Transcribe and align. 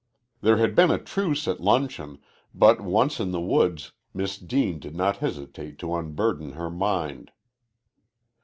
There 0.41 0.57
had 0.57 0.73
been 0.73 0.89
a 0.89 0.97
truce 0.97 1.47
at 1.47 1.59
luncheon, 1.59 2.17
but 2.55 2.81
once 2.81 3.19
in 3.19 3.29
the 3.29 3.39
woods 3.39 3.91
Miss 4.15 4.39
Deane 4.39 4.79
did 4.79 4.95
not 4.95 5.17
hesitate 5.17 5.77
to 5.77 5.93
unburden 5.93 6.53
her 6.53 6.71
mind. 6.71 7.31